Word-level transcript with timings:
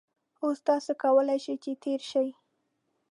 اوس 0.43 0.57
تاسو 0.67 0.91
کولای 1.03 1.39
شئ 1.45 1.55
چې 1.63 1.71
تېر 1.83 2.01
شئ 2.09 2.29